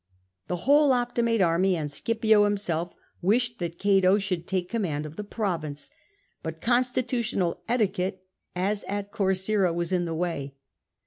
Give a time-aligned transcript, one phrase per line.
[0.47, 5.23] The whole Optimate army, and Scipio himself, wished that Cato should take command of the
[5.23, 5.91] province.
[6.41, 8.25] But constitutional etiquette,
[8.55, 10.55] as at Corcyra, was in the way.